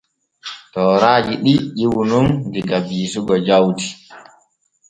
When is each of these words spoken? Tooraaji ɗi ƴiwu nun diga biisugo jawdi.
Tooraaji 0.71 1.33
ɗi 1.43 1.53
ƴiwu 1.77 2.01
nun 2.09 2.27
diga 2.53 2.77
biisugo 2.85 3.33
jawdi. 3.45 3.85